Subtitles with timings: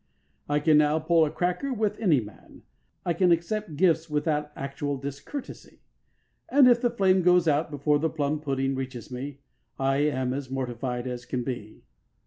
[0.49, 2.63] I can now pull a cracker with any man;
[3.05, 5.81] I can accept gifts without actual discourtesy;
[6.49, 9.41] and if the flame goes out before the plum pudding reaches me,
[9.77, 11.83] I am as mortified as can be.